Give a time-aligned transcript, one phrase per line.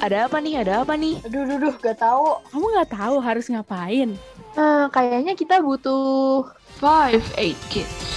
[0.00, 0.64] Ada apa nih?
[0.64, 1.20] Ada apa nih?
[1.28, 2.26] Aduh, aduh, aduh, gak tahu.
[2.48, 4.16] Kamu nggak tahu harus ngapain?
[4.56, 6.48] Eh, kayaknya kita butuh
[6.80, 8.09] Five Eight Kids.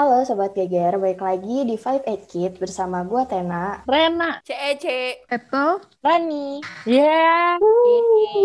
[0.00, 3.84] Halo Sobat Geger, balik lagi di 58 Kid bersama gue Tena.
[3.84, 4.40] Rena.
[4.48, 4.84] CEC.
[5.28, 5.76] Eto?
[6.00, 6.64] Rani.
[6.88, 7.60] Yeah.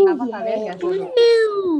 [0.04, 1.80] Apa kalian gak seru?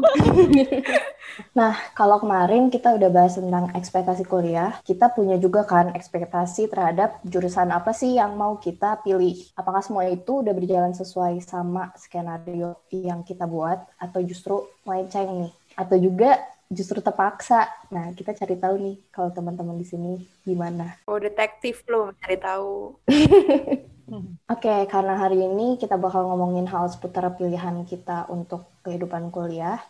[1.60, 7.20] Nah, kalau kemarin kita udah bahas tentang ekspektasi kuliah, kita punya juga kan ekspektasi terhadap
[7.28, 9.36] jurusan apa sih yang mau kita pilih.
[9.60, 15.52] Apakah semua itu udah berjalan sesuai sama skenario yang kita buat, atau justru melenceng nih?
[15.76, 16.40] Atau juga
[16.70, 17.70] justru terpaksa.
[17.94, 20.98] Nah, kita cari tahu nih kalau teman-teman di sini gimana.
[21.06, 22.98] Oh, detektif lo cari tahu.
[24.54, 29.82] Oke, karena hari ini kita bakal ngomongin hal seputar pilihan kita untuk kehidupan kuliah.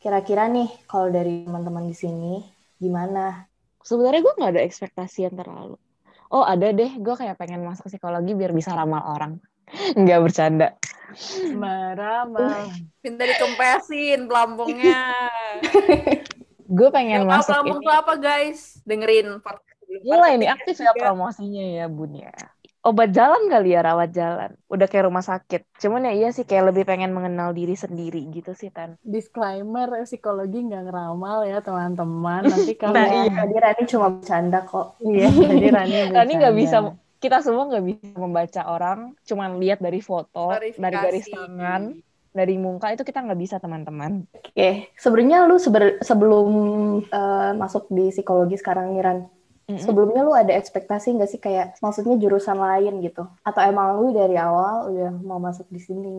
[0.00, 2.40] Kira-kira nih, kalau dari teman-teman di sini,
[2.80, 3.44] gimana?
[3.84, 5.76] Sebenarnya gue nggak ada ekspektasi yang terlalu.
[6.32, 9.40] Oh ada deh, gue kayak pengen masuk psikologi biar bisa ramal orang.
[9.96, 10.68] Nggak bercanda.
[11.56, 12.28] Marah,
[13.00, 15.28] Minta dikempesin pelampungnya.
[16.68, 18.60] Gue pengen Yang masuk pelampung tuh apa guys?
[18.84, 19.80] Dengerin podcast.
[20.04, 22.28] Gila ini aktif ya promosinya ya bun ya.
[22.84, 24.52] Obat jalan kali ya rawat jalan.
[24.68, 25.64] Udah kayak rumah sakit.
[25.80, 29.00] Cuman ya iya sih kayak lebih pengen mengenal diri sendiri gitu sih Tan.
[29.00, 32.46] Disclaimer, psikologi nggak ngeramal ya teman-teman.
[32.52, 35.00] Nanti kalau Nah, Iya, tadi Rani cuma bercanda kok.
[35.00, 37.07] Iya, jadi Rani Rani nggak bisa bercanda.
[37.22, 40.82] Kita semua nggak bisa membaca orang cuman lihat dari foto Klarifikasi.
[40.82, 41.82] dari garis tangan
[42.38, 44.68] dari muka itu kita nggak bisa teman-teman Oke,
[45.02, 46.48] sebenarnya lu seber- sebelum
[47.18, 49.18] eh, masuk di psikologi sekarang nih, Ran,
[49.68, 49.84] Mm-mm.
[49.84, 53.22] sebelumnya lu ada ekspektasi nggak sih kayak maksudnya jurusan lain gitu?
[53.48, 56.14] Atau emang lu dari awal udah mau masuk di sini?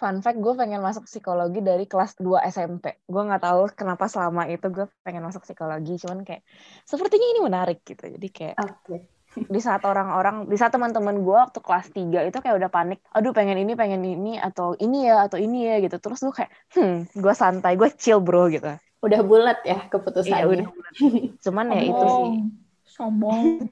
[0.00, 4.42] fun fact gue pengen masuk psikologi dari kelas 2 SMP gue nggak tahu kenapa selama
[4.54, 6.42] itu gue pengen masuk psikologi cuman kayak
[6.90, 8.96] sepertinya ini menarik gitu jadi kayak Oke.
[9.32, 13.32] Di saat orang-orang di saat teman-teman gue waktu kelas 3 itu kayak udah panik aduh
[13.32, 17.08] pengen ini pengen ini atau ini ya atau ini ya gitu terus gue kayak hmm
[17.14, 20.30] gue santai gue chill bro gitu Udah bulat ya keputusannya.
[20.30, 20.66] iya udah
[21.40, 22.30] cuman ya itu sih
[22.86, 23.66] Sombong.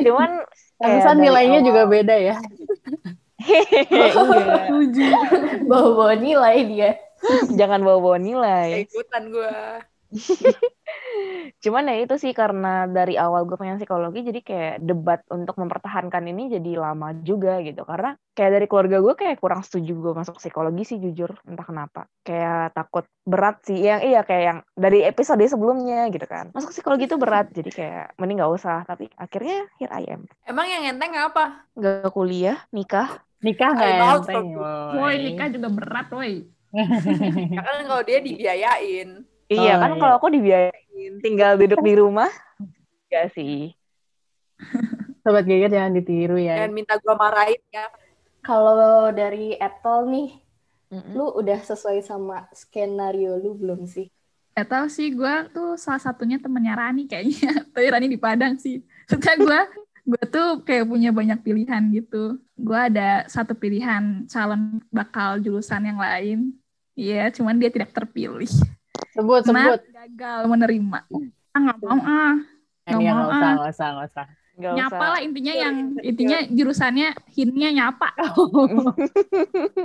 [0.00, 0.30] cuman
[0.78, 2.36] Pantesan nilainya awal- juga beda ya.
[4.68, 5.10] Tujuh.
[5.64, 6.90] Bawa-bawa nilai dia.
[7.50, 9.54] jangan bawa-bawa nilai Ikutan gue.
[11.64, 16.24] Cuman ya itu sih karena dari awal gue pengen psikologi jadi kayak debat untuk mempertahankan
[16.30, 17.82] ini jadi lama juga gitu.
[17.84, 22.06] Karena kayak dari keluarga gue kayak kurang setuju gue masuk psikologi sih jujur entah kenapa.
[22.22, 23.80] Kayak takut berat sih.
[23.80, 26.54] Yang iya kayak yang dari episode sebelumnya gitu kan.
[26.54, 28.78] Masuk psikologi itu berat jadi kayak mending gak usah.
[28.86, 30.28] Tapi akhirnya here I am.
[30.46, 31.66] Emang yang enteng apa?
[31.74, 33.24] Gak kuliah, nikah.
[33.44, 34.96] Nikah Bal, enteng, woy.
[34.96, 36.48] Woi, nikah juga berat, woi.
[37.54, 39.28] Ya kan kalau dia dibiayain.
[39.50, 40.00] Iya Oh, kan iya.
[40.00, 42.30] kalau aku dibiayain tinggal duduk di rumah.
[43.12, 43.76] Gak sih.
[45.24, 46.64] Sobat Geger jangan ditiru ya.
[46.64, 47.88] Dan minta gue marahin ya.
[48.44, 50.28] Kalau dari Apple nih,
[50.92, 51.12] Mm-mm.
[51.16, 54.12] lu udah sesuai sama skenario lu belum sih?
[54.54, 57.50] Gak tau sih, gue tuh salah satunya temennya Rani kayaknya.
[57.74, 58.84] Tapi Rani di Padang sih.
[59.08, 59.60] Soalnya gue
[60.04, 62.36] gue tuh kayak punya banyak pilihan gitu.
[62.54, 66.52] Gue ada satu pilihan calon bakal jurusan yang lain.
[66.94, 68.52] Iya, cuman dia tidak terpilih.
[69.14, 69.78] Sebut, sebut.
[69.94, 70.98] Gagal menerima.
[71.54, 72.34] Ah, nggak mau ah.
[72.84, 73.54] Yang mau, nggak usah, ah.
[73.54, 74.26] nggak usah, nggak usah.
[74.54, 75.10] Nggak Nyapa usah.
[75.10, 78.08] lah intinya yang intinya jurusannya hinnya nyapa.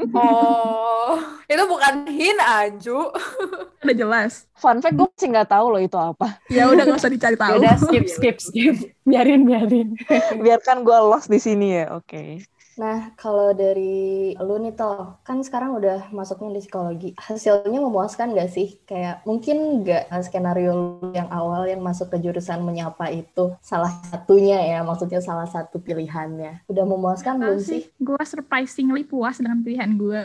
[0.09, 1.17] Oh,
[1.49, 3.09] itu bukan hin Anju.
[3.85, 4.45] Udah jelas.
[4.57, 6.37] Fun fact gue masih nggak tahu loh itu apa.
[6.51, 7.57] Ya udah gak usah dicari tahu.
[7.57, 8.75] Udah skip, skip, skip.
[9.07, 9.95] Biarin, biarin.
[10.37, 11.97] Biarkan gue lost di sini ya.
[11.97, 12.43] Oke.
[12.79, 17.09] Nah, kalau dari lu nih toh, kan sekarang udah masuknya di psikologi.
[17.19, 18.79] Hasilnya memuaskan nggak sih?
[18.87, 24.63] Kayak mungkin nggak skenario lu yang awal yang masuk ke jurusan menyapa itu salah satunya
[24.63, 26.63] ya, maksudnya salah satu pilihannya.
[26.71, 27.91] Udah memuaskan belum sih?
[27.99, 30.19] gue surprisingly puas dengan pilihan gue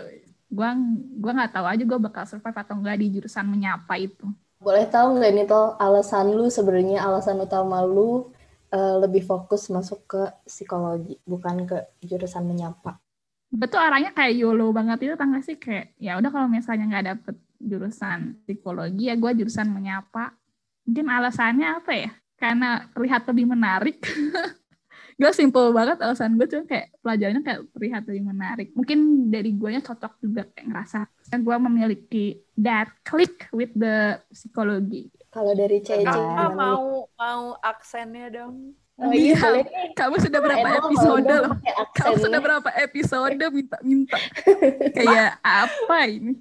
[0.54, 0.70] gue
[1.18, 4.26] gue nggak tahu aja gue bakal survive atau enggak di jurusan menyapa itu
[4.62, 8.32] Boleh tahu nggak nih toh alasan lu sebenarnya alasan utama lu
[8.74, 12.98] eh, lebih fokus masuk ke psikologi, bukan ke jurusan menyapa?
[13.54, 15.54] gue tuh arahnya kayak YOLO banget itu tangga sih?
[15.54, 20.34] Kayak ya udah kalau misalnya nggak dapet jurusan psikologi ya gue jurusan menyapa.
[20.84, 22.10] Mungkin alasannya apa ya?
[22.34, 24.02] Karena terlihat lebih menarik
[25.14, 29.70] gue simple banget alasan gue cuma kayak pelajarannya kayak terlihat lebih menarik mungkin dari gue
[29.78, 30.98] cocok juga kayak ngerasa
[31.38, 32.26] gue memiliki
[32.58, 36.54] that click with the psikologi Kalau dari Cece gimana nih?
[36.54, 38.70] mau mau aksennya dong.
[38.94, 39.90] Oh iya, boleh nih.
[39.98, 41.54] kamu sudah berapa mau episode loh
[41.98, 44.18] kamu sudah berapa episode minta-minta
[44.98, 46.38] kayak apa ini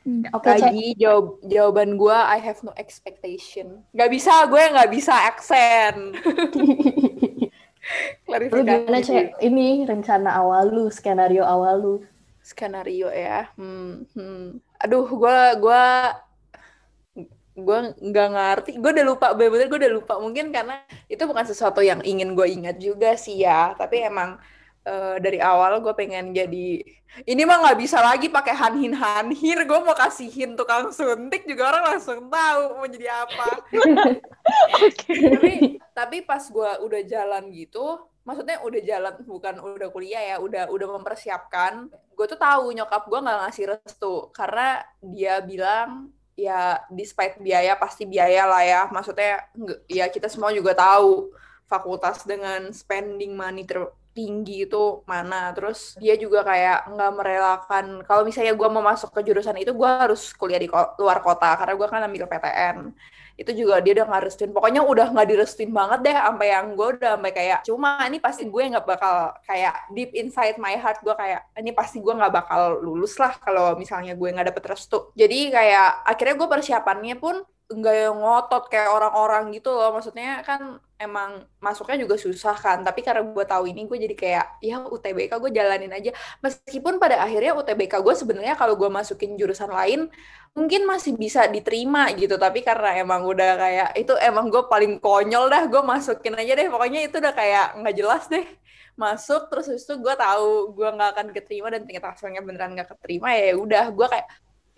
[0.00, 0.32] Enggak.
[0.32, 0.72] Oke, Cek.
[0.72, 3.84] Lagi jawab jawaban gue I have no expectation.
[3.92, 6.16] Gak bisa gue nggak bisa aksen.
[8.50, 8.66] Lu Klarifikasi.
[8.66, 9.38] gimana, Cek?
[9.42, 11.94] Ini rencana awal lu, skenario awal lu.
[12.40, 13.50] Skenario ya.
[13.58, 14.58] Hmm, hmm.
[14.80, 15.84] Aduh, gua gua
[17.58, 18.70] gua nggak ngerti.
[18.80, 20.14] Gue udah lupa, bener-bener gue udah lupa.
[20.22, 23.74] Mungkin karena itu bukan sesuatu yang ingin gue ingat juga sih ya.
[23.76, 24.40] Tapi emang
[24.90, 26.82] eh, dari awal gue pengen jadi
[27.26, 29.66] ini mah nggak bisa lagi pakai hanhin hanhir.
[29.66, 33.48] Gue mau kasihin tukang suntik juga orang langsung tahu mau jadi apa.
[35.34, 40.68] tapi tapi pas gue udah jalan gitu maksudnya udah jalan bukan udah kuliah ya udah
[40.68, 47.40] udah mempersiapkan gue tuh tahu nyokap gue nggak ngasih restu karena dia bilang ya despite
[47.40, 49.50] biaya pasti biaya lah ya maksudnya
[49.88, 51.32] ya kita semua juga tahu
[51.64, 53.64] fakultas dengan spending money
[54.10, 55.54] tertinggi itu mana.
[55.54, 59.88] Terus dia juga kayak nggak merelakan kalau misalnya gue mau masuk ke jurusan itu gue
[59.88, 62.76] harus kuliah di ko- luar kota karena gue kan ambil PTN
[63.40, 64.50] itu juga dia udah nggak restuin.
[64.52, 68.42] Pokoknya udah nggak direstuin banget deh sampai yang gue udah sampai kayak cuma ini pasti
[68.50, 69.14] gue nggak bakal
[69.48, 73.78] kayak deep inside my heart gue kayak ini pasti gue nggak bakal lulus lah kalau
[73.78, 75.14] misalnya gue nggak dapet restu.
[75.16, 77.36] Jadi kayak akhirnya gue persiapannya pun
[77.70, 79.94] nggak yang ngotot kayak orang-orang gitu loh.
[79.94, 82.82] Maksudnya kan emang masuknya juga susah kan.
[82.82, 86.10] Tapi karena gue tahu ini gue jadi kayak ya UTBK gue jalanin aja.
[86.42, 90.10] Meskipun pada akhirnya UTBK gue sebenarnya kalau gue masukin jurusan lain
[90.50, 92.34] mungkin masih bisa diterima gitu.
[92.34, 96.66] Tapi karena emang udah kayak itu emang gue paling konyol dah gue masukin aja deh.
[96.66, 98.44] Pokoknya itu udah kayak nggak jelas deh.
[98.98, 103.30] Masuk terus itu gue tahu gue nggak akan keterima dan tingkat hasilnya beneran nggak keterima
[103.38, 103.84] ya udah.
[103.94, 104.26] Gue kayak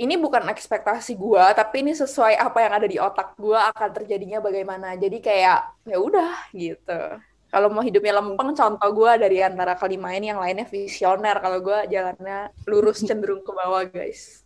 [0.03, 4.43] ini bukan ekspektasi gue tapi ini sesuai apa yang ada di otak gue akan terjadinya
[4.43, 7.23] bagaimana jadi kayak ya udah gitu
[7.53, 11.79] kalau mau hidupnya lempeng contoh gue dari antara kelima ini yang lainnya visioner kalau gue
[11.87, 14.43] jalannya lurus cenderung ke bawah guys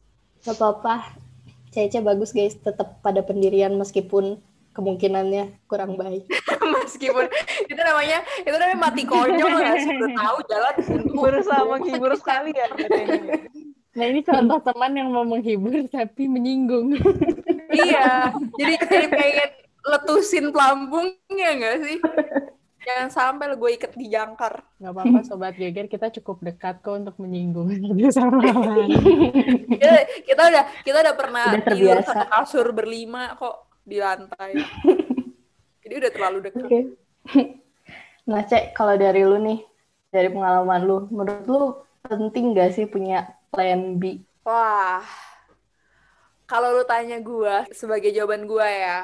[0.47, 1.11] Gak apa-apa.
[1.75, 4.39] Cece bagus guys, tetap pada pendirian meskipun
[4.79, 6.23] kemungkinannya kurang baik.
[6.87, 7.27] meskipun
[7.67, 10.75] itu namanya itu namanya mati konyol nggak sih udah tahu jalan.
[11.11, 12.71] Berusaha menghibur sekali ya.
[13.97, 17.01] Nah ini contoh teman yang mau menghibur tapi menyinggung.
[17.73, 19.51] iya jadi jadi pengen
[19.87, 21.99] letusin pelampungnya nggak sih
[22.87, 27.17] jangan sampai gue ikat di jangkar Gak apa-apa Sobat Geger, kita cukup dekat kok untuk
[27.19, 27.67] menyinggung
[28.15, 28.95] satu sama lain.
[29.75, 34.55] kita, kita udah kita udah pernah Udah tidur satu kasur berlima kok di lantai
[35.83, 36.81] jadi udah terlalu dekat Oke.
[38.27, 39.63] Nah, Cek, kalau dari lu nih,
[40.11, 41.63] dari pengalaman lu, menurut lu
[42.11, 44.23] penting gak sih punya plan B?
[44.47, 45.03] Wah,
[46.47, 49.01] kalau lu tanya gua sebagai jawaban gua ya,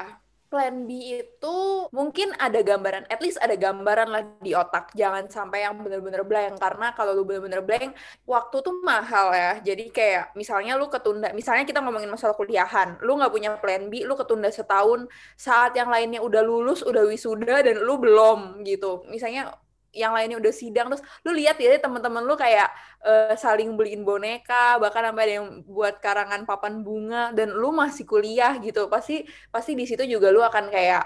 [0.53, 1.57] plan B itu
[1.89, 4.93] mungkin ada gambaran, at least ada gambaran lah di otak.
[4.93, 7.97] Jangan sampai yang bener-bener blank, karena kalau lu bener-bener blank,
[8.29, 9.57] waktu tuh mahal ya.
[9.65, 14.05] Jadi kayak misalnya lu ketunda, misalnya kita ngomongin masalah kuliahan, lu nggak punya plan B,
[14.05, 19.03] lu ketunda setahun, saat yang lainnya udah lulus, udah wisuda, dan lu belum gitu.
[19.09, 19.57] Misalnya
[19.93, 22.67] yang lainnya udah sidang terus lu lihat ya teman-teman lu kayak
[23.05, 28.03] eh, saling beliin boneka bahkan sampai ada yang buat karangan papan bunga dan lu masih
[28.03, 29.23] kuliah gitu pasti
[29.53, 31.05] pasti di situ juga lu akan kayak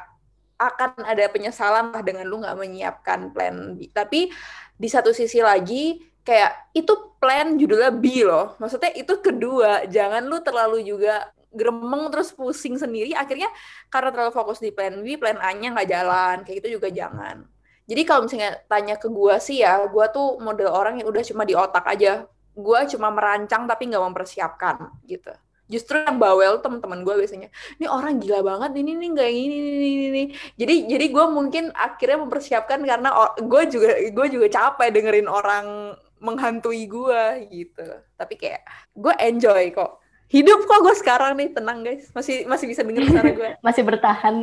[0.57, 3.93] akan ada penyesalan lah dengan lu nggak menyiapkan plan B.
[3.93, 4.25] Tapi
[4.73, 6.93] di satu sisi lagi kayak itu
[7.23, 13.15] plan judulnya B loh maksudnya itu kedua jangan lu terlalu juga gremeng terus pusing sendiri
[13.15, 13.47] akhirnya
[13.87, 17.47] karena terlalu fokus di plan B plan A-nya nggak jalan kayak gitu juga jangan
[17.87, 21.47] jadi kalau misalnya tanya ke gua sih ya, gua tuh model orang yang udah cuma
[21.47, 22.27] di otak aja.
[22.51, 25.31] Gua cuma merancang tapi nggak mempersiapkan gitu.
[25.71, 27.47] Justru yang bawel teman-teman gua biasanya,
[27.79, 30.23] ini orang gila banget, ini nih nggak ini, ini, ini, ini.
[30.59, 36.91] Jadi jadi gua mungkin akhirnya mempersiapkan karena gue juga gue juga capek dengerin orang menghantui
[36.91, 37.87] gua gitu.
[38.19, 38.67] Tapi kayak
[38.99, 40.03] gue enjoy kok.
[40.27, 43.49] Hidup kok gue sekarang nih tenang guys, masih masih bisa denger suara gue.
[43.67, 44.35] Masih bertahan?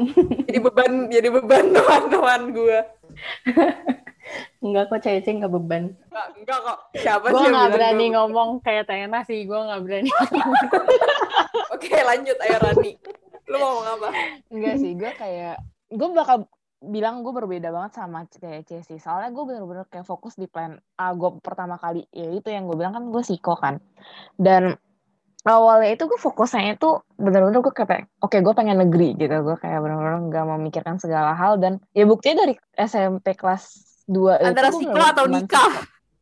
[0.49, 2.79] Jadi beban jadi beban teman-teman gue.
[4.65, 5.93] Enggak kok, Cece nggak beban.
[6.09, 6.79] Enggak, enggak kok.
[6.97, 10.11] Siapa gue sih yang gak bilang berani gua- ngomong kayak Tena sih, gue gak berani.
[11.75, 12.93] Oke, lanjut ayo Rani.
[13.53, 14.09] Lu mau ngomong apa?
[14.49, 15.61] Enggak sih, gue kayak
[15.93, 16.49] gue bakal
[16.85, 18.97] bilang gue berbeda banget sama kayak Cesi.
[18.97, 22.09] Soalnya gue bener-bener kayak fokus di plan A gue pertama kali.
[22.09, 23.81] Ya itu yang gue bilang kan gue psiko kan.
[24.41, 24.77] Dan
[25.53, 29.35] awalnya itu gue fokusnya itu bener-bener gue kayak oke gue pengen negeri gitu.
[29.45, 31.61] Gue kayak bener-bener gak memikirkan segala hal.
[31.61, 33.65] Dan ya buktinya dari SMP kelas
[34.09, 35.73] 2 Antara itu bener-bener atau nikah?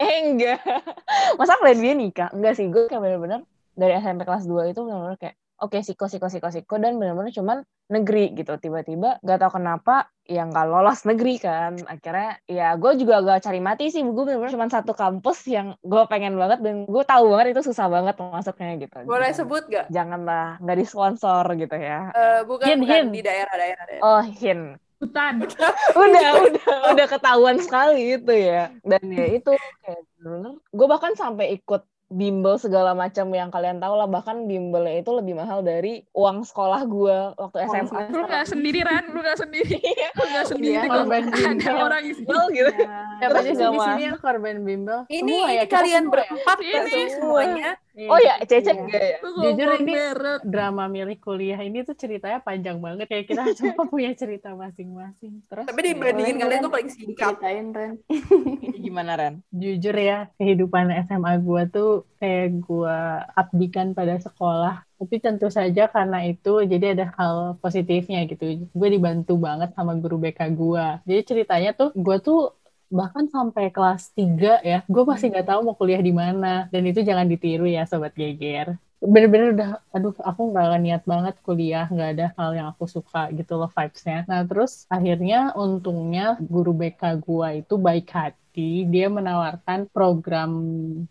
[0.03, 0.59] Eh enggak.
[1.39, 2.29] Masa plan dia nikah?
[2.35, 3.47] Enggak sih, gue kayak bener-bener
[3.79, 7.59] dari SMP kelas 2 itu bener-bener kayak oke siko siko siko siko dan bener-bener cuman
[7.89, 13.21] negeri gitu tiba-tiba gak tahu kenapa yang gak lolos negeri kan akhirnya ya gue juga
[13.21, 17.05] gak cari mati sih gue bener-bener cuma satu kampus yang gue pengen banget dan gue
[17.05, 19.87] tahu banget itu susah banget masuknya gitu Boleh Jangan- sebut gak?
[19.89, 23.07] janganlah nggak disponsor gitu ya Eh, bukan, Hin, bukan hin.
[23.11, 23.85] di daerah-daerah.
[23.87, 24.03] daerah.
[24.03, 24.61] oh hin
[24.99, 25.35] hutan.
[25.99, 29.51] udah udah udah ketahuan sekali itu ya dan ya itu
[29.81, 35.01] kayak bener gue bahkan sampai ikut bimbel segala macam yang kalian tahu lah bahkan bimbelnya
[35.01, 38.01] itu lebih mahal dari uang sekolah gue waktu Uang SMA.
[38.13, 39.05] Lu gak sendiri, Ran.
[39.11, 39.81] Lu gak sendiri.
[40.21, 40.77] Lu gak sendiri.
[40.77, 40.95] Iya, kok.
[41.03, 41.77] korban Ada bimbel.
[41.81, 42.21] orang isi.
[42.23, 42.71] bimbel gitu
[43.19, 44.99] Siapa aja sih nggak di sini yang korban bimbel?
[45.09, 46.11] Ini Semua ya, kalian ya?
[46.13, 47.09] berempat semua.
[47.17, 47.71] semuanya?
[47.95, 48.81] Oh ya Cece Iya.
[48.81, 49.97] enggak ya Jujur ini-
[50.43, 55.45] drama milik kuliah ini tuh ceritanya panjang banget kayak kita semua punya cerita masing-masing.
[55.45, 57.37] Terus Tapi dibandingin kalian tuh paling singkat.
[57.37, 57.93] Ceritain, Ren.
[58.85, 62.97] gimana Ren jujur ya kehidupan SMA gua tuh kayak gua
[63.33, 64.83] abdikan pada sekolah.
[64.97, 68.71] Tapi tentu saja karena itu jadi ada hal positifnya gitu.
[68.71, 71.03] Gue dibantu banget sama guru BK gua.
[71.03, 72.55] Jadi ceritanya tuh gua tuh
[72.93, 76.69] bahkan sampai kelas 3 ya, gue masih nggak tahu mau kuliah di mana.
[76.69, 78.77] Dan itu jangan ditiru ya sobat geger.
[79.03, 83.59] Bener-bener udah, aduh aku nggak niat banget kuliah, nggak ada hal yang aku suka gitu
[83.59, 84.23] loh vibes-nya.
[84.31, 90.51] Nah terus akhirnya untungnya guru BK gua itu baik hati, dia menawarkan program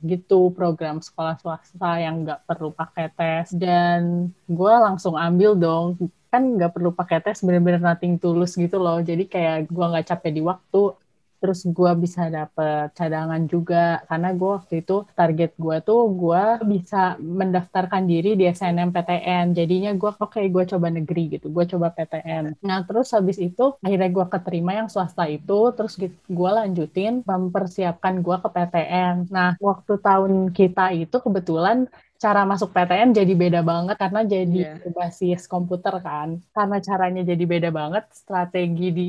[0.07, 3.51] gitu, program sekolah swasta yang nggak perlu pakai tes.
[3.51, 5.99] Dan gue langsung ambil dong,
[6.31, 9.03] kan nggak perlu pakai tes, bener-bener nothing tulus gitu loh.
[9.03, 10.95] Jadi kayak gue nggak capek di waktu,
[11.41, 13.77] terus gue bisa dapet cadangan juga
[14.09, 16.41] karena gue waktu itu target gue tuh gue
[16.73, 16.97] bisa
[17.39, 22.79] mendaftarkan diri di SNMPTN jadinya gue oke gue coba negeri gitu gue coba PTN nah
[22.87, 25.93] terus habis itu akhirnya gue keterima yang swasta itu terus
[26.37, 31.77] gue lanjutin mempersiapkan gue ke PTN nah waktu tahun kita itu kebetulan
[32.21, 34.77] cara masuk PTN jadi beda banget karena jadi Iya.
[34.83, 36.29] berbasis komputer kan.
[36.55, 39.05] Karena caranya jadi beda banget strategi di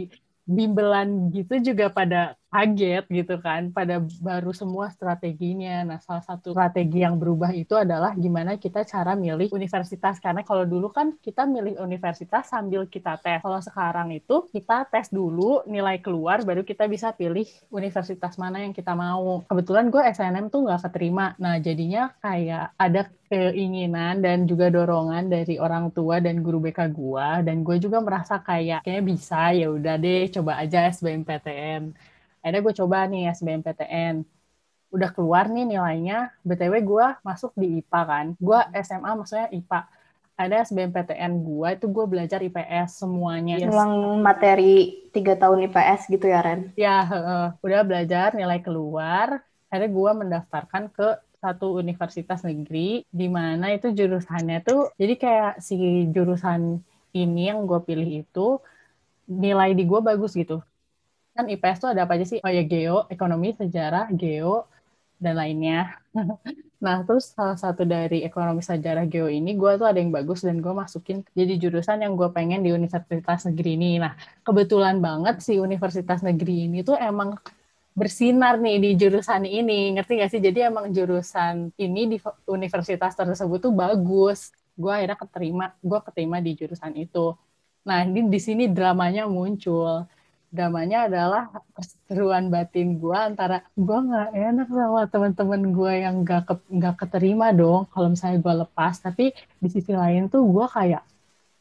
[0.47, 5.89] bimbelan gitu juga pada kaget gitu kan, pada baru semua strateginya.
[5.89, 10.21] Nah, salah satu strategi yang berubah itu adalah gimana kita cara milih universitas.
[10.21, 13.41] Karena kalau dulu kan kita milih universitas sambil kita tes.
[13.41, 18.77] Kalau sekarang itu kita tes dulu, nilai keluar, baru kita bisa pilih universitas mana yang
[18.77, 19.41] kita mau.
[19.49, 21.33] Kebetulan gue SNM tuh nggak keterima.
[21.41, 27.41] Nah, jadinya kayak ada keinginan dan juga dorongan dari orang tua dan guru BK gua
[27.41, 32.12] dan gue juga merasa kayak kayaknya bisa ya udah deh coba aja SBMPTN
[32.43, 34.15] akhirnya gue coba nih SBMPTN
[34.93, 39.89] udah keluar nih nilainya btw gue masuk di IPA kan gue SMA maksudnya IPA
[40.37, 43.61] ada SBMPTN gue itu gue belajar IPS semuanya.
[43.69, 46.73] Ulang materi tiga tahun IPS gitu ya, Ren?
[46.75, 47.47] ya heeh.
[47.61, 51.09] udah belajar nilai keluar akhirnya gue mendaftarkan ke
[51.43, 56.79] satu universitas negeri di mana itu jurusannya tuh jadi kayak si jurusan
[57.13, 58.63] ini yang gue pilih itu
[59.27, 60.63] nilai di gue bagus gitu
[61.37, 62.39] kan IPS tuh ada apa aja sih?
[62.45, 64.69] Oh ya geo ekonomi sejarah geo
[65.23, 65.77] dan lainnya.
[66.85, 70.59] Nah terus salah satu dari ekonomi sejarah geo ini gue tuh ada yang bagus dan
[70.65, 73.89] gue masukin jadi jurusan yang gue pengen di universitas negeri ini.
[74.05, 74.13] Nah
[74.47, 77.39] kebetulan banget si universitas negeri ini tuh emang
[78.01, 79.93] bersinar nih di jurusan ini.
[79.95, 80.41] Ngerti gak sih?
[80.47, 82.17] Jadi emang jurusan ini di
[82.49, 84.51] universitas tersebut tuh bagus.
[84.75, 87.37] Gue akhirnya keterima gue keterima di jurusan itu.
[87.89, 90.07] Nah ini di sini dramanya muncul
[90.53, 91.43] dramanya adalah
[91.75, 96.55] perseteruan batin gue antara gue nggak enak sama teman-teman gue yang nggak ke,
[97.01, 98.95] keterima dong kalau misalnya gue lepas.
[99.01, 99.25] Tapi
[99.63, 101.03] di sisi lain tuh gue kayak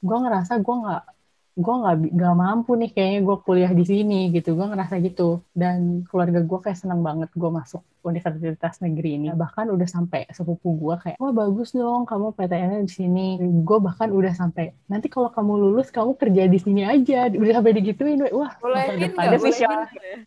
[0.08, 1.04] gue ngerasa gue nggak
[1.52, 4.56] gue nggak nggak mampu nih kayaknya gue kuliah di sini gitu.
[4.56, 5.44] Gue ngerasa gitu.
[5.52, 9.28] Dan keluarga gue kayak seneng banget gue masuk universitas negeri ini.
[9.36, 13.26] Bahkan udah sampai sepupu gue kayak wah bagus dong kamu PTN di sini.
[13.68, 17.28] Gue bahkan udah sampai nanti kalau kamu lulus kamu kerja di sini aja.
[17.28, 19.38] Udah sampai digituin wah Bolehin depannya.
[19.38, 19.80] Bolehin.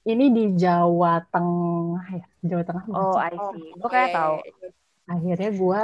[0.04, 2.26] ini di Jawa Tengah ya?
[2.44, 3.16] Jawa Tengah oh?
[3.16, 3.72] I see.
[3.72, 4.34] Gue Oh, kayak iya, tahu.
[5.04, 5.82] Akhirnya gue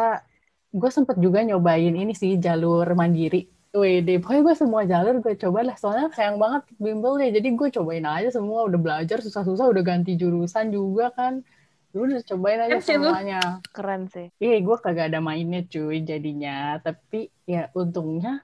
[0.70, 5.62] gue sempet juga nyobain ini sih jalur mandiri Wede, pokoknya gue semua jalur gue coba
[5.62, 8.66] lah soalnya sayang banget bimbel ya jadi gue cobain aja semua.
[8.66, 11.46] Udah belajar susah-susah udah ganti jurusan juga kan.
[11.94, 13.06] Dulu udah cobain aja Keren sih lu.
[13.10, 13.40] semuanya.
[13.70, 14.26] Keren sih.
[14.42, 16.82] Iya, gue kagak ada mainnya cuy jadinya.
[16.82, 18.42] Tapi ya untungnya,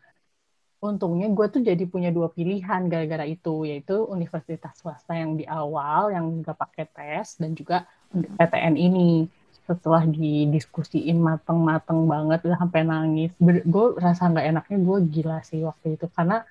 [0.78, 6.14] untungnya gue tuh jadi punya dua pilihan gara-gara itu, yaitu universitas swasta yang di awal
[6.14, 9.26] yang nggak pakai tes dan juga PTN ini.
[9.66, 13.30] Setelah didiskusiin mateng-mateng banget, udah sampai nangis.
[13.42, 16.46] Gue rasa nggak enaknya gue gila sih waktu itu karena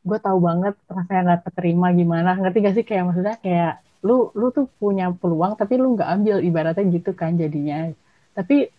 [0.00, 2.30] gue tahu banget rasanya nggak keterima gimana.
[2.40, 6.36] Ngerti gak sih kayak maksudnya kayak lu lu tuh punya peluang tapi lu nggak ambil
[6.40, 7.90] ibaratnya gitu kan jadinya.
[8.32, 8.70] Tapi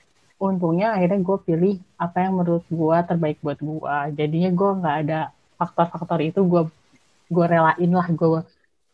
[0.41, 5.19] untungnya akhirnya gue pilih apa yang menurut gue terbaik buat gue jadinya gue nggak ada
[5.61, 6.63] faktor-faktor itu gue
[7.29, 8.41] gue relain lah gue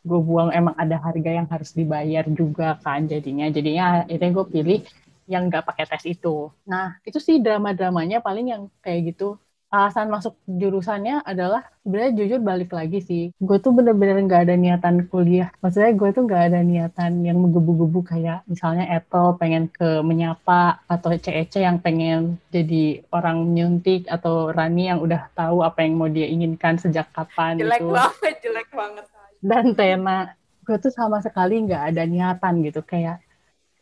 [0.07, 4.79] gue buang emang ada harga yang harus dibayar juga kan jadinya jadinya akhirnya gue pilih
[5.27, 9.35] yang nggak pakai tes itu nah itu sih drama-dramanya paling yang kayak gitu
[9.67, 13.23] alasan masuk jurusannya adalah sebenarnya jujur balik lagi sih.
[13.35, 15.51] Gue tuh bener-bener nggak ada niatan kuliah.
[15.59, 21.11] Maksudnya gue tuh nggak ada niatan yang menggebu-gebu kayak misalnya Ethel pengen ke menyapa atau
[21.11, 26.31] CEC yang pengen jadi orang nyuntik atau Rani yang udah tahu apa yang mau dia
[26.31, 27.91] inginkan sejak kapan jelek gitu.
[27.91, 29.05] banget jelek banget
[29.41, 30.34] Dan Tena,
[30.65, 32.82] gue tuh sama sekali nggak ada niatan gitu.
[32.84, 33.24] Kayak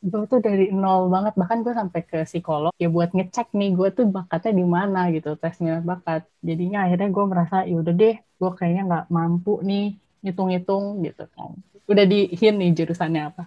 [0.05, 1.33] gue tuh dari nol banget.
[1.33, 2.71] Bahkan gue sampai ke psikolog.
[2.77, 6.27] Ya buat ngecek nih gue tuh bakatnya di mana gitu tes minat bakat.
[6.45, 11.55] Jadinya akhirnya gue merasa ya udah deh gue kayaknya nggak mampu nih ngitung-ngitung gitu kan.
[11.85, 13.43] Udah di hint nih jurusannya apa.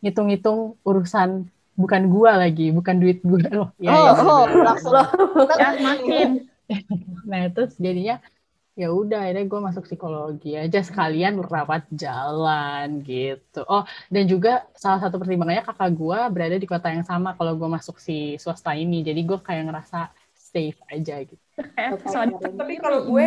[0.00, 1.48] Ngitung-ngitung urusan
[1.80, 3.72] bukan gue lagi bukan duit gue loh.
[3.80, 4.92] Ya, oh, ya, oh, langsung.
[4.92, 5.08] Loh.
[5.56, 6.28] Ya, makin.
[7.30, 8.22] nah terus jadinya
[8.80, 13.60] ya udah akhirnya gue masuk psikologi aja sekalian rawat jalan gitu.
[13.68, 17.68] Oh dan juga salah satu pertimbangannya kakak gue berada di kota yang sama kalau gue
[17.68, 19.04] masuk si swasta ini.
[19.04, 21.44] Jadi gue kayak ngerasa safe aja gitu.
[21.60, 23.26] Tapi kalau gue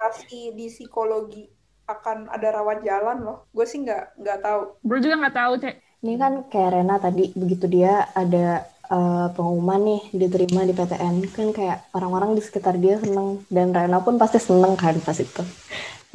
[0.00, 1.44] kasih di psikologi
[1.84, 3.38] akan ada rawat jalan loh.
[3.52, 4.60] Gue sih nggak nggak tahu.
[4.80, 5.76] Bro juga nggak tahu, Cek.
[6.00, 8.64] Ini kan kayak Rena tadi begitu dia ada
[8.96, 13.98] eh, pengumuman nih diterima di PTN kan kayak orang-orang di sekitar dia seneng dan Rena
[14.06, 15.42] pun pasti seneng kan pas itu.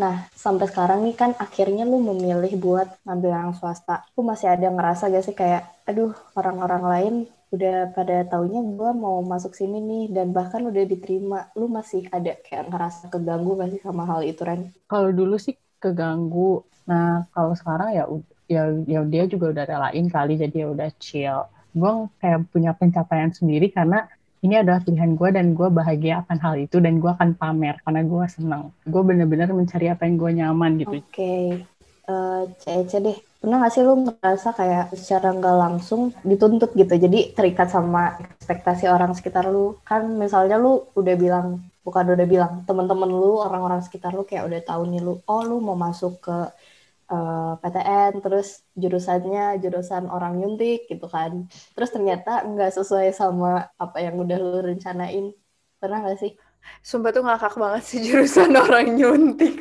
[0.01, 0.15] Nah
[0.45, 3.95] sampai sekarang nih kan akhirnya lu memilih buat ngambil yang swasta.
[4.15, 7.15] Lu masih ada ngerasa gak sih kayak aduh orang-orang lain
[7.55, 11.39] udah pada taunya gue mau masuk sini nih dan bahkan udah diterima.
[11.59, 14.61] Lu masih ada kayak ngerasa keganggu gak sih sama hal itu Ren?
[14.91, 16.41] kalau dulu sih keganggu
[16.89, 18.03] nah kalau sekarang ya
[18.53, 18.61] ya
[18.93, 21.39] ya dia juga udah relain kali jadi ya udah chill
[21.75, 21.91] gue
[22.23, 24.07] kayak punya pencapaian sendiri karena
[24.45, 28.01] ini adalah pilihan gue dan gue bahagia akan hal itu dan gue akan pamer karena
[28.07, 31.33] gue senang gue bener-bener mencari apa yang gue nyaman gitu Oke,
[32.05, 33.17] Eh, Cece deh.
[33.41, 36.93] Pernah gak sih lu ngerasa kayak secara nggak langsung dituntut gitu?
[37.05, 39.77] Jadi terikat sama ekspektasi orang sekitar lu.
[39.89, 41.47] Kan misalnya lu udah bilang,
[41.85, 45.57] bukan udah bilang, temen-temen lu, orang-orang sekitar lu kayak udah tahu nih lu, oh lu
[45.65, 46.35] mau masuk ke
[47.11, 48.47] eh, PTN, terus
[48.81, 51.31] jurusannya jurusan orang nyuntik gitu kan.
[51.75, 53.47] Terus ternyata nggak sesuai sama
[53.83, 55.25] apa yang udah lu rencanain.
[55.79, 56.31] Pernah gak sih?
[56.89, 59.55] Sumpah tuh ngakak banget sih jurusan orang nyuntik.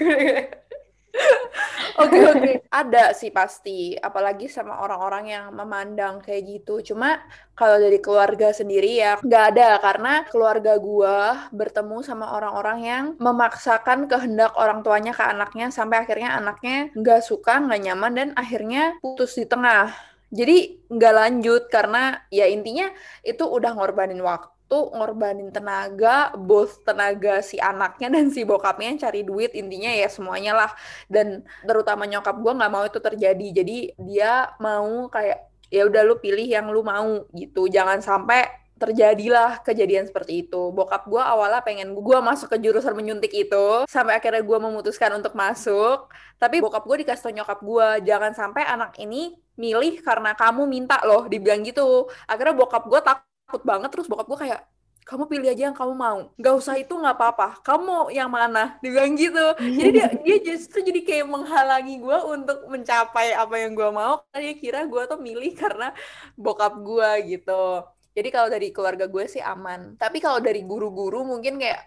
[2.03, 6.83] Oke oke, ada sih pasti, apalagi sama orang-orang yang memandang kayak gitu.
[6.92, 7.22] Cuma
[7.55, 14.11] kalau dari keluarga sendiri ya nggak ada karena keluarga gua bertemu sama orang-orang yang memaksakan
[14.11, 19.38] kehendak orang tuanya ke anaknya sampai akhirnya anaknya nggak suka, nggak nyaman dan akhirnya putus
[19.38, 19.94] di tengah.
[20.35, 22.90] Jadi nggak lanjut karena ya intinya
[23.22, 29.20] itu udah ngorbanin waktu, ngorbanin tenaga, both tenaga si anaknya dan si bokapnya yang cari
[29.22, 30.70] duit intinya ya semuanya lah.
[31.07, 33.46] Dan terutama nyokap gue nggak mau itu terjadi.
[33.62, 37.68] Jadi dia mau kayak ya udah lu pilih yang lu mau gitu.
[37.68, 40.74] Jangan sampai terjadilah kejadian seperti itu.
[40.74, 45.33] Bokap gue awalnya pengen gue masuk ke jurusan menyuntik itu, sampai akhirnya gue memutuskan untuk
[45.38, 46.11] masuk.
[46.42, 50.98] Tapi bokap gue dikasih tau nyokap gue, jangan sampai anak ini milih karena kamu minta
[51.07, 52.11] loh, dibilang gitu.
[52.27, 54.61] Akhirnya bokap gue takut banget, terus bokap gue kayak,
[55.05, 56.19] kamu pilih aja yang kamu mau.
[56.40, 57.61] Gak usah itu nggak apa-apa.
[57.61, 58.81] Kamu yang mana?
[58.81, 59.53] Dibilang gitu.
[59.61, 64.25] Jadi dia dia justru jadi kayak menghalangi gue untuk mencapai apa yang gue mau.
[64.33, 65.93] Karena dia kira gue tuh milih karena
[66.40, 67.85] bokap gue gitu.
[68.17, 70.01] Jadi kalau dari keluarga gue sih aman.
[70.01, 71.85] Tapi kalau dari guru-guru mungkin kayak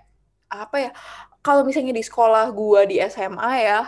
[0.54, 0.92] apa ya?
[1.42, 3.82] Kalau misalnya di sekolah gue di SMA ya,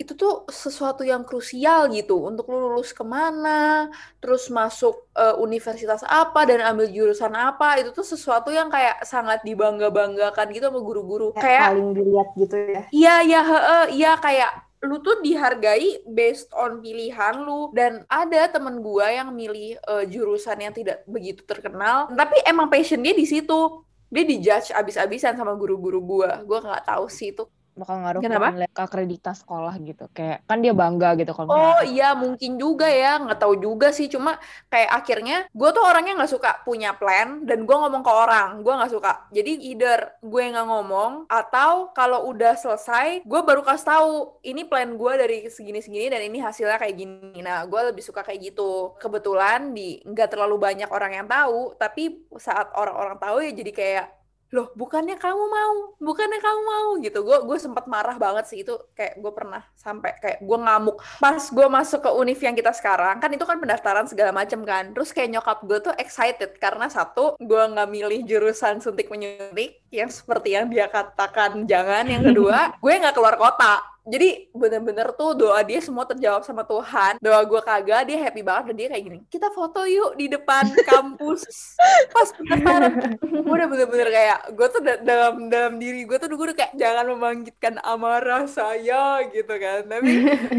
[0.00, 6.00] itu tuh sesuatu yang krusial gitu untuk lu lulus ke mana, terus masuk eh, universitas
[6.08, 11.36] apa dan ambil jurusan apa, itu tuh sesuatu yang kayak sangat dibangga-banggakan gitu sama guru-guru.
[11.36, 12.82] Kayak Kayak paling dilihat gitu ya.
[12.88, 18.80] Iya, iya, heeh, iya kayak lu tuh dihargai based on pilihan lu dan ada temen
[18.80, 23.84] gua yang milih eh, jurusan yang tidak begitu terkenal tapi emang passion dia di situ
[24.08, 27.44] dia dijudge abis-abisan sama guru-guru gua gua nggak tahu sih itu
[27.80, 28.52] bakal ngaruh Kenapa?
[28.68, 30.04] ke akreditas sekolah gitu.
[30.12, 33.16] Kayak kan dia bangga gitu kalau Oh iya mungkin juga ya.
[33.16, 34.12] Nggak tahu juga sih.
[34.12, 34.36] Cuma
[34.68, 38.48] kayak akhirnya gue tuh orangnya nggak suka punya plan dan gue ngomong ke orang.
[38.60, 39.12] Gue nggak suka.
[39.32, 44.12] Jadi either gue nggak ngomong atau kalau udah selesai gue baru kasih tahu
[44.44, 47.40] ini plan gue dari segini-segini dan ini hasilnya kayak gini.
[47.40, 48.94] Nah gue lebih suka kayak gitu.
[49.00, 54.06] Kebetulan di nggak terlalu banyak orang yang tahu tapi saat orang-orang tahu ya jadi kayak
[54.50, 55.76] loh bukannya kamu mau?
[56.02, 56.88] Bukannya kamu mau?
[56.98, 57.18] Gitu.
[57.22, 58.66] Gue gue sempat marah banget sih.
[58.66, 60.98] Itu kayak gue pernah sampai kayak gue ngamuk.
[61.22, 64.90] Pas gue masuk ke univ yang kita sekarang kan itu kan pendaftaran segala macam kan.
[64.90, 70.10] Terus kayak nyokap gue tuh excited karena satu gue nggak milih jurusan suntik menyuntik yang
[70.10, 72.10] seperti yang dia katakan jangan.
[72.10, 77.20] Yang kedua gue nggak keluar kota jadi bener-bener tuh doa dia semua terjawab sama Tuhan.
[77.20, 80.64] Doa gue kagak dia happy banget dan dia kayak gini kita foto yuk di depan
[80.90, 81.76] kampus.
[82.08, 86.46] Pas pendaftaran gue udah bener-bener kayak gue tuh da- dalam dalam diri gue tuh gue
[86.48, 89.84] udah kayak jangan membangkitkan amarah saya gitu kan.
[89.84, 90.08] Tapi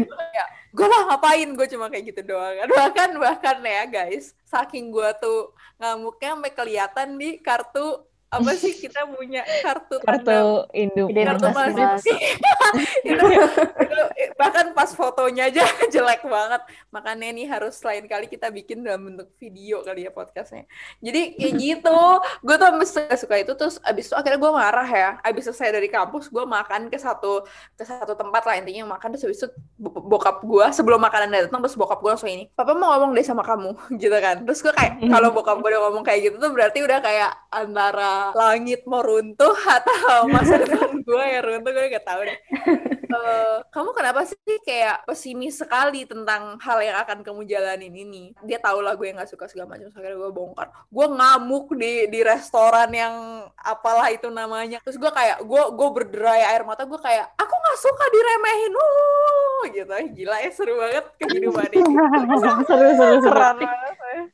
[0.06, 1.48] gue kayak gue lah ngapain?
[1.58, 2.68] Gue cuma kayak gitu doang kan.
[2.70, 5.50] Bahkan bahkan ya guys saking gue tuh
[5.82, 11.12] ngamuknya sampai kelihatan di kartu apa sih kita punya kartu Kartu induk.
[11.12, 12.00] kartu mahasiswa.
[13.04, 14.00] Itu, itu
[14.40, 15.60] bahkan pas fotonya aja
[15.92, 16.64] jelek banget.
[16.88, 20.64] Makanya nih harus lain kali kita bikin dalam bentuk video kali ya podcastnya.
[21.04, 22.00] Jadi kayak gitu.
[22.40, 25.10] Gue tuh suka suka itu terus abis itu akhirnya gue marah ya.
[25.20, 27.44] Abis selesai dari kampus gue makan ke satu
[27.76, 28.56] ke satu tempat lah.
[28.56, 32.32] Intinya makan terus abis itu bo- bokap gue sebelum makanan datang terus bokap gue langsung
[32.32, 33.76] ini papa mau ngomong deh sama kamu.
[34.00, 34.48] Gitu kan.
[34.48, 38.21] Terus gue kayak kalau bokap gue udah ngomong kayak gitu tuh berarti udah kayak antara
[38.30, 42.38] langit mau runtuh atau masa depan gue ya runtuh gue gak tahu deh
[43.12, 48.32] Eh, kamu kenapa sih kayak pesimis sekali tentang hal yang akan kamu jalanin ini?
[48.40, 50.68] Dia tahu lah gue nggak suka segala macam, akhirnya gue bongkar.
[50.88, 54.80] Gue ngamuk di di restoran yang apalah itu namanya.
[54.80, 56.88] Terus gue kayak gue gue berderai air mata.
[56.88, 59.94] Gue kayak aku nggak suka diremehin, uh, gitu.
[60.16, 61.92] Gila ya seru banget kehidupan ini.
[62.68, 63.28] seru seru seru.
[63.28, 64.32] Keren banget.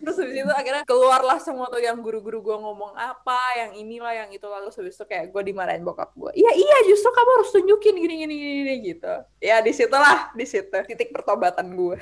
[0.00, 4.30] Terus habis itu akhirnya keluarlah semua tuh yang guru-guru gue ngomong apa, yang inilah, yang
[4.30, 6.30] itu lalu habis itu kayak gue dimarahin bokap gue.
[6.34, 9.14] Iya iya justru kamu harus tunjukin gini gini gini, gini gitu.
[9.38, 11.96] Ya di situlah di situ titik pertobatan gue.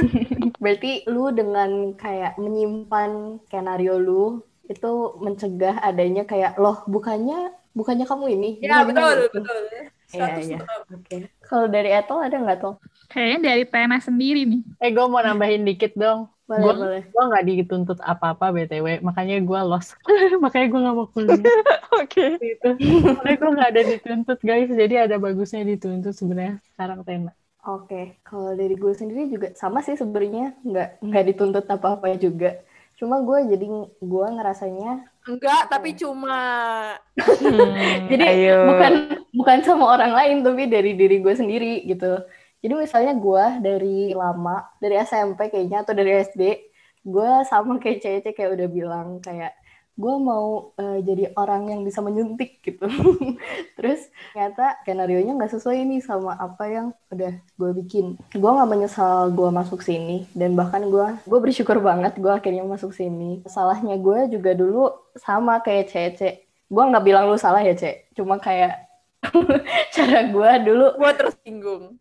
[0.62, 4.24] Berarti lu dengan kayak menyimpan skenario lu
[4.68, 4.92] itu
[5.24, 9.58] mencegah adanya kayak loh bukannya bukannya kamu ini Ya bukannya betul gitu." betul.
[10.08, 10.58] Iya, 100 iya.
[10.64, 10.80] betul.
[10.96, 11.16] Oke.
[11.44, 12.74] Kalau dari Etol ada nggak tuh?
[13.12, 14.60] Kayaknya dari Tena sendiri nih.
[14.80, 16.32] Eh gue mau nambahin dikit dong.
[16.48, 17.02] Boleh Gua- boleh.
[17.12, 20.00] Gue nggak dituntut apa-apa btw, makanya gue lost.
[20.44, 21.36] makanya gue nggak mau kuliah.
[22.00, 22.40] Oke.
[22.40, 22.68] itu.
[23.04, 24.72] Makanya gue nggak ada dituntut guys.
[24.72, 27.36] Jadi ada bagusnya dituntut sebenarnya sekarang Tena.
[27.68, 32.64] Oke, kalau dari gue sendiri juga sama sih sebenarnya nggak nggak dituntut apa-apa juga.
[32.96, 33.66] Cuma gue jadi
[34.00, 36.32] gue ngerasanya Enggak, tapi cuma
[38.08, 38.58] jadi Ayo.
[38.72, 38.92] bukan
[39.36, 42.24] bukan sama orang lain tapi dari diri gue sendiri gitu.
[42.58, 46.42] Jadi misalnya gue dari lama dari SMP kayaknya atau dari SD
[47.06, 49.54] gue sama kayak Cece kayak udah bilang kayak
[49.98, 52.86] gue mau eh, jadi orang yang bisa menyuntik gitu.
[53.78, 58.14] Terus ternyata skenario nya nggak sesuai nih sama apa yang udah gue bikin.
[58.30, 62.94] Gue nggak menyesal gue masuk sini dan bahkan gue gue bersyukur banget gue akhirnya masuk
[62.94, 63.42] sini.
[63.50, 64.86] Salahnya gue juga dulu
[65.18, 66.46] sama kayak Cece.
[66.68, 68.76] Gue nggak bilang lu salah ya Cek, cuma kayak
[69.96, 71.96] cara gue dulu gue tersinggung.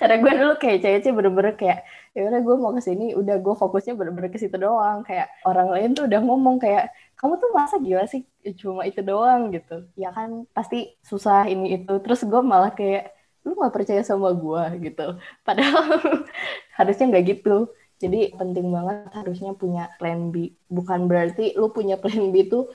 [0.00, 3.96] Cara gue dulu kayak Cece bener-bener kayak ya gue mau ke sini udah gue fokusnya
[3.96, 5.02] bener-bener ke situ doang.
[5.06, 8.26] Kayak orang lain tuh udah ngomong kayak kamu tuh masa gila sih
[8.58, 9.86] cuma itu doang gitu.
[9.96, 11.92] Ya kan pasti susah ini itu.
[12.02, 13.12] Terus gue malah kayak
[13.42, 15.18] lu gak percaya sama gue gitu.
[15.46, 15.98] Padahal
[16.78, 17.70] harusnya nggak gitu.
[18.02, 20.52] Jadi penting banget harusnya punya plan B.
[20.66, 22.70] Bukan berarti lu punya plan B tuh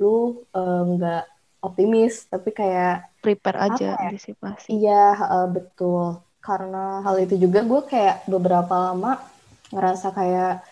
[0.00, 1.24] lu eh, nggak
[1.62, 4.10] optimis tapi kayak Prepare aja ya?
[4.10, 4.66] antisipasi.
[4.68, 6.18] Iya, eh, betul.
[6.42, 9.22] Karena hal itu juga gue kayak beberapa lama
[9.70, 10.66] ngerasa kayak,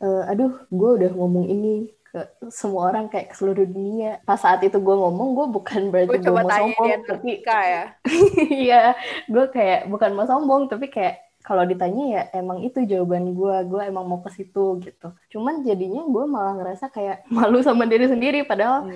[0.00, 4.22] eh, aduh, gue udah ngomong ini ke semua orang kayak ke seluruh dunia.
[4.24, 7.82] Pas saat itu gue ngomong, gue bukan berarti Gue mau sombong, tapi ya.
[8.64, 8.82] iya,
[9.28, 13.80] gue kayak bukan mau sombong, tapi kayak kalau ditanya ya emang itu jawaban gue, gue
[13.88, 15.12] emang mau ke situ gitu.
[15.32, 18.88] Cuman jadinya gue malah ngerasa kayak malu sama diri sendiri, padahal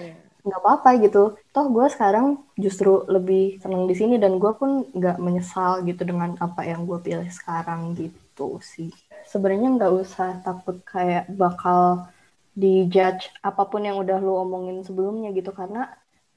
[0.46, 1.18] nggak apa-apa gitu.
[1.54, 2.26] Toh gue sekarang
[2.64, 6.98] justru lebih seneng di sini dan gue pun nggak menyesal gitu dengan apa yang gue
[7.06, 8.90] pilih sekarang gitu sih.
[9.30, 12.10] Sebenarnya nggak usah takut kayak bakal
[12.52, 15.88] dijudge apa pun yang udah lu omongin sebelumnya gitu karena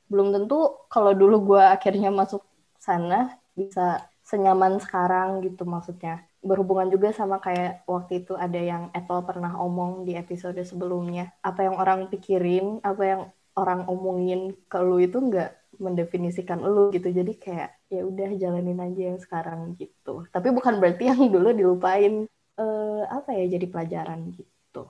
[0.07, 0.55] belum tentu
[0.87, 2.41] kalau dulu gue akhirnya masuk
[2.79, 9.25] sana bisa senyaman sekarang gitu maksudnya berhubungan juga sama kayak waktu itu ada yang Etol
[9.25, 13.21] pernah omong di episode sebelumnya apa yang orang pikirin apa yang
[13.59, 14.39] orang omongin
[14.71, 15.49] ke lu itu nggak
[15.85, 17.07] mendefinisikan lu gitu.
[17.19, 20.09] Jadi kayak ya udah jalanin aja yang sekarang gitu.
[20.33, 22.13] Tapi bukan berarti yang dulu dilupain.
[22.55, 24.87] Eh, apa ya jadi pelajaran gitu.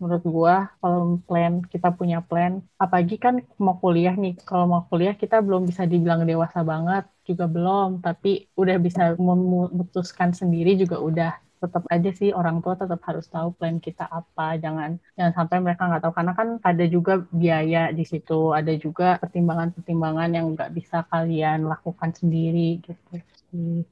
[0.00, 2.52] Menurut gua kalau plan kita punya plan
[2.84, 4.32] apalagi kan mau kuliah nih.
[4.48, 7.88] Kalau mau kuliah kita belum bisa dibilang dewasa banget juga belum.
[8.06, 8.28] Tapi
[8.60, 13.76] udah bisa memutuskan sendiri juga udah tetap aja sih orang tua tetap harus tahu plan
[13.76, 18.56] kita apa jangan jangan sampai mereka nggak tahu karena kan ada juga biaya di situ
[18.56, 23.12] ada juga pertimbangan-pertimbangan yang nggak bisa kalian lakukan sendiri gitu
[23.52, 23.84] sih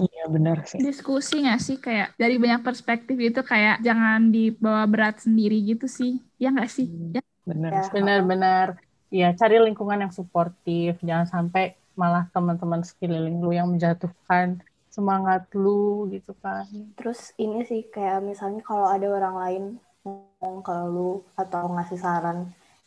[0.00, 0.80] Iya benar sih.
[0.80, 6.16] Diskusi nggak sih kayak dari banyak perspektif itu kayak jangan dibawa berat sendiri gitu sih.
[6.40, 6.88] Ya nggak sih?
[7.12, 7.20] Ya.
[7.44, 7.70] Benar.
[7.76, 7.82] Ya.
[7.84, 7.92] sih.
[7.92, 8.80] benar-benar
[9.12, 14.58] ya cari lingkungan yang suportif jangan sampai malah teman-teman sekeliling lu yang menjatuhkan
[14.94, 15.70] semangat lu
[16.14, 19.62] gitu kan Terus ini sih kayak misalnya kalau ada orang lain
[20.04, 21.00] ngomong ke lu
[21.42, 22.38] atau ngasih saran,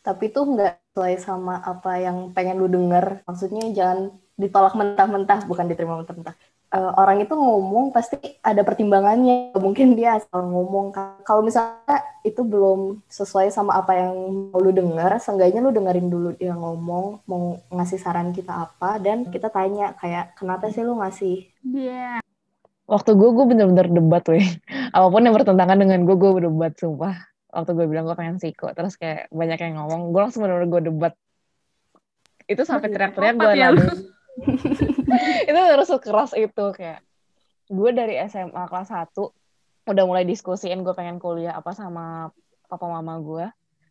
[0.06, 3.06] tapi tuh nggak sesuai sama apa yang pengen lu denger.
[3.28, 4.00] Maksudnya jangan
[4.42, 6.36] ditolak mentah-mentah, bukan diterima mentah-mentah.
[6.68, 9.56] Eh, orang itu ngomong pasti ada pertimbangannya.
[9.56, 10.92] Mungkin dia asal ngomong.
[11.24, 14.12] Kalau misalnya itu belum sesuai sama apa yang
[14.52, 19.32] mau lu denger, seenggaknya lu dengerin dulu dia ngomong, mau ngasih saran kita apa, dan
[19.32, 22.20] kita tanya kayak, kenapa sih lu ngasih Iya.
[22.84, 24.48] Waktu gue, gue bener-bener debat, weh.
[24.92, 27.16] Apa pun yang bertentangan dengan gue, gue berdebat, sumpah.
[27.48, 30.82] Waktu gue bilang gue pengen psiko, terus kayak banyak yang ngomong, gue langsung bener-bener gue
[30.92, 31.14] debat.
[32.44, 33.72] Itu sampai teriak-teriak gue ya.
[35.50, 37.02] itu harus sekeras itu kayak
[37.68, 39.32] gue dari SMA kelas 1
[39.88, 42.32] udah mulai diskusiin gue pengen kuliah apa sama
[42.68, 43.46] papa mama gue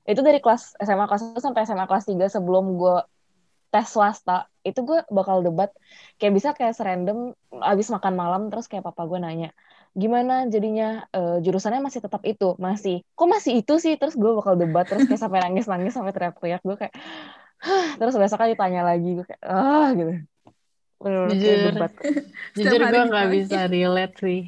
[0.07, 2.97] itu dari kelas SMA kelas 1 sampai SMA kelas 3 sebelum gue
[3.75, 4.47] tes swasta.
[4.63, 5.75] Itu gue bakal debat
[6.23, 9.51] kayak bisa kayak serandom abis makan malam terus kayak papa gue nanya
[9.97, 12.55] gimana jadinya eh, jurusannya masih tetap itu?
[12.61, 13.03] Masih.
[13.17, 13.97] Kok masih itu sih?
[13.97, 16.61] Terus gue bakal debat terus kayak sampai nangis nangis sampai teriak-teriak.
[16.63, 16.95] Gue kayak
[17.65, 20.13] "Hah." terus besoknya ditanya lagi gue kayak ah gitu
[21.01, 21.73] Bener-bener kayak Jujur.
[21.73, 21.93] debat
[22.57, 24.41] Jujur gue nggak bisa relate sih.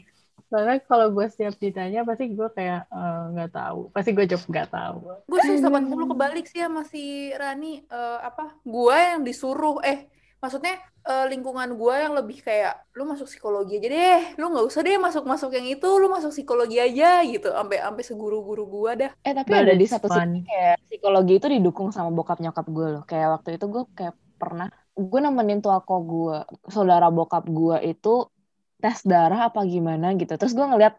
[0.49, 3.81] Soalnya kalau gue setiap ditanya pasti gue kayak eh, nggak tahu.
[3.93, 4.97] Pasti gue jawab nggak tahu.
[5.29, 5.61] Gue 180
[6.17, 8.57] kebalik sih sama si Rani eh, apa?
[8.65, 10.09] Gua yang disuruh eh
[10.41, 14.23] maksudnya eh, lingkungan gua yang lebih kayak lu masuk psikologi aja deh.
[14.41, 17.53] Lu nggak usah deh masuk-masuk yang itu, lu masuk psikologi aja gitu.
[17.53, 19.11] Sampai sampai seguru-guru gua dah.
[19.21, 22.87] Eh tapi But ada di satu sisi kayak psikologi itu didukung sama bokap nyokap gue
[22.97, 23.03] loh.
[23.05, 28.27] Kayak waktu itu gue kayak pernah gue nemenin tuh aku gue, saudara bokap gue itu
[28.83, 30.35] tes darah apa gimana gitu.
[30.35, 30.99] Terus gue ngeliat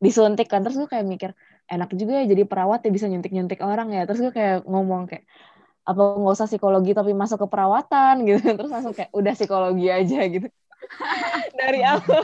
[0.00, 1.30] disuntik kan, terus gue kayak mikir
[1.68, 4.08] enak juga ya jadi perawat ya bisa nyuntik-nyuntik orang ya.
[4.08, 5.24] Terus gue kayak ngomong kayak
[5.84, 8.40] apa nggak usah psikologi tapi masuk ke perawatan gitu.
[8.58, 10.48] Terus langsung kayak udah psikologi aja gitu.
[11.60, 12.20] Dari awal.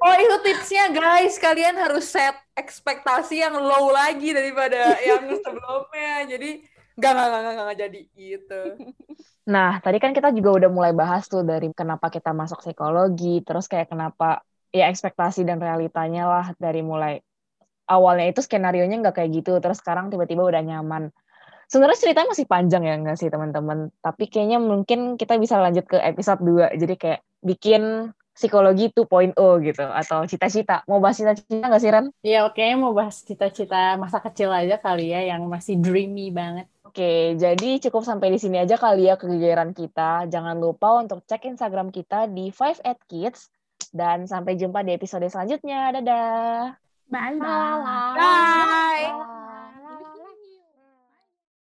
[0.00, 6.24] Oh itu tipsnya guys, kalian harus set ekspektasi yang low lagi daripada yang sebelumnya.
[6.28, 6.50] Jadi
[6.96, 8.60] nggak nggak nggak nggak nggak jadi gitu.
[9.42, 13.66] Nah, tadi kan kita juga udah mulai bahas tuh dari kenapa kita masuk psikologi, terus
[13.66, 17.18] kayak kenapa ya ekspektasi dan realitanya lah dari mulai
[17.90, 21.10] awalnya itu skenario-nya nggak kayak gitu, terus sekarang tiba-tiba udah nyaman.
[21.66, 23.90] Sebenarnya ceritanya masih panjang ya nggak sih teman-teman?
[23.98, 26.78] Tapi kayaknya mungkin kita bisa lanjut ke episode 2.
[26.78, 30.82] Jadi kayak bikin psikologi 2.0 gitu atau cita-cita.
[30.88, 32.06] Mau bahas cita-cita nggak sih Ren?
[32.24, 36.66] Ya oke mau bahas cita-cita masa kecil aja kali ya yang masih dreamy banget.
[36.92, 40.28] Oke, jadi cukup sampai di sini aja kali ya kegiatan kita.
[40.28, 43.48] Jangan lupa untuk cek Instagram kita di 5 at Kids.
[43.92, 45.88] Dan sampai jumpa di episode selanjutnya.
[45.96, 46.76] Dadah!
[47.08, 47.80] Bye bye.
[48.16, 49.08] Bye.
[49.08, 49.61] Bye.